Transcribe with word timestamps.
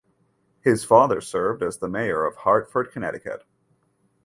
His 0.61 0.83
father 0.83 1.21
served 1.21 1.61
as 1.61 1.77
the 1.77 1.87
mayor 1.87 2.25
of 2.25 2.37
Hartford 2.37 2.89
Connecticut. 2.91 3.45